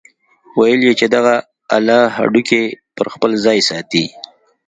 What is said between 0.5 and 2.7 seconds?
ويل يې چې دغه اله هډوکي